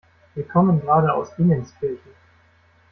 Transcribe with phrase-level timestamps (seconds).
[0.33, 2.13] Wir kommen gerade aus Dingenskirchen.